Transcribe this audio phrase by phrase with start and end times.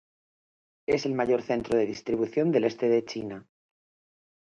[0.87, 3.47] Es el mayor centro de distribución del este de China.